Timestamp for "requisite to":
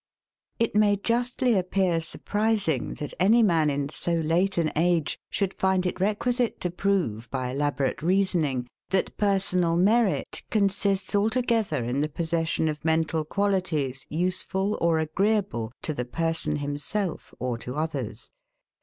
5.99-6.71